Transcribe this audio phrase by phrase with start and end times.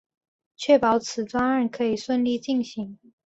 [0.55, 2.97] 确保此专案可以顺利进行